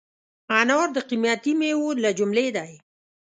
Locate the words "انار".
0.59-0.87